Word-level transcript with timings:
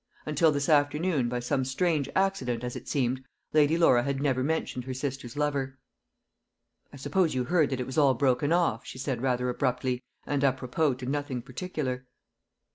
Until 0.25 0.51
this 0.51 0.67
afternoon, 0.67 1.29
by 1.29 1.39
some 1.39 1.63
strange 1.63 2.09
accident 2.15 2.63
as 2.63 2.75
it 2.75 2.87
seemed, 2.87 3.23
Lady 3.53 3.77
Laura 3.77 4.01
had 4.01 4.19
never 4.19 4.43
mentioned 4.43 4.85
her 4.85 4.95
sister's 4.95 5.37
lover. 5.37 5.77
"I 6.91 6.95
suppose 6.97 7.35
you 7.35 7.43
heard 7.43 7.69
that 7.69 7.79
it 7.79 7.85
was 7.85 7.99
all 7.99 8.15
broken 8.15 8.51
off?" 8.51 8.83
she 8.83 8.97
said, 8.97 9.21
rather 9.21 9.47
abruptly, 9.47 10.01
and 10.25 10.43
apropos 10.43 10.95
to 10.95 11.05
nothing 11.05 11.43
particular. 11.43 12.07